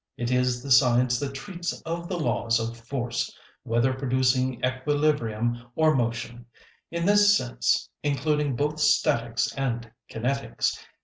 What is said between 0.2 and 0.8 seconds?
is the